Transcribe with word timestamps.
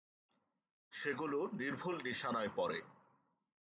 সেগুলো 0.93 1.39
নির্ভুল 1.53 1.95
নিশানায় 2.03 2.51
পড়ে। 2.55 2.79